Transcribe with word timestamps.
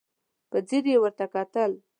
په 0.49 0.57
ځير 0.67 0.85
يې 0.91 0.97
ورته 1.01 1.25
وکتل. 1.27 1.71